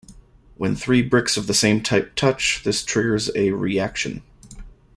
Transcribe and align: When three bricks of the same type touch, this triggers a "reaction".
When 0.57 0.75
three 0.75 1.03
bricks 1.03 1.37
of 1.37 1.45
the 1.45 1.53
same 1.53 1.83
type 1.83 2.15
touch, 2.15 2.63
this 2.63 2.83
triggers 2.83 3.29
a 3.35 3.51
"reaction". 3.51 4.23